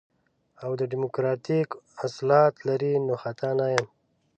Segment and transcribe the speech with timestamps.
[0.63, 1.69] او ديموکراتيک
[2.05, 3.85] اصالت لري نو خطا نه يم.